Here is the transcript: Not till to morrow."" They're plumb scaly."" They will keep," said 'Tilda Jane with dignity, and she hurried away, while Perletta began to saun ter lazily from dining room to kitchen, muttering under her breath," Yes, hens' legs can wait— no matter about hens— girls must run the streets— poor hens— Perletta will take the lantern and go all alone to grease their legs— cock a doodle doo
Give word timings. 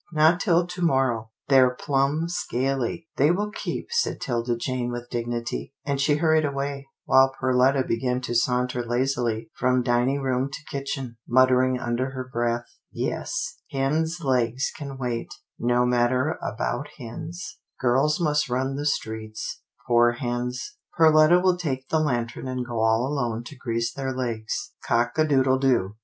Not 0.11 0.39
till 0.39 0.65
to 0.65 0.81
morrow."" 0.81 1.29
They're 1.47 1.75
plumb 1.75 2.27
scaly."" 2.27 3.07
They 3.17 3.29
will 3.29 3.51
keep," 3.51 3.89
said 3.91 4.19
'Tilda 4.19 4.55
Jane 4.57 4.91
with 4.91 5.11
dignity, 5.11 5.75
and 5.85 6.01
she 6.01 6.15
hurried 6.15 6.43
away, 6.43 6.87
while 7.05 7.35
Perletta 7.39 7.87
began 7.87 8.19
to 8.21 8.31
saun 8.33 8.67
ter 8.67 8.83
lazily 8.83 9.51
from 9.53 9.83
dining 9.83 10.23
room 10.23 10.49
to 10.51 10.65
kitchen, 10.71 11.17
muttering 11.27 11.79
under 11.79 12.09
her 12.15 12.27
breath," 12.33 12.65
Yes, 12.91 13.59
hens' 13.69 14.21
legs 14.23 14.71
can 14.75 14.97
wait— 14.97 15.31
no 15.59 15.85
matter 15.85 16.39
about 16.41 16.87
hens— 16.97 17.59
girls 17.79 18.19
must 18.19 18.49
run 18.49 18.77
the 18.77 18.87
streets— 18.87 19.61
poor 19.87 20.13
hens— 20.13 20.77
Perletta 20.97 21.39
will 21.43 21.57
take 21.57 21.89
the 21.89 21.99
lantern 21.99 22.47
and 22.47 22.65
go 22.65 22.79
all 22.81 23.05
alone 23.05 23.43
to 23.43 23.55
grease 23.55 23.93
their 23.93 24.11
legs— 24.11 24.71
cock 24.87 25.19
a 25.19 25.27
doodle 25.27 25.59
doo 25.59 25.95